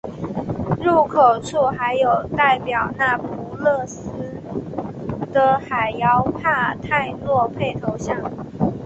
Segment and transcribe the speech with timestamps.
[0.79, 4.09] 入口处还有代表那不勒斯
[5.31, 8.19] 的海妖帕泰诺佩头像。